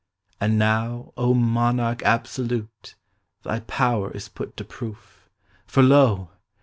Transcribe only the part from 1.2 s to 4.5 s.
monarch absolute. Thy power is